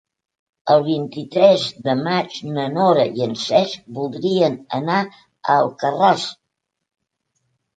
El 0.75 0.79
vint-i-tres 0.85 1.65
de 1.87 1.93
maig 2.07 2.39
na 2.55 2.65
Nora 2.77 3.05
i 3.19 3.25
en 3.27 3.37
Cesc 3.43 3.83
voldrien 3.99 4.57
anar 4.79 4.99
a 5.07 5.59
Alcarràs. 5.61 6.25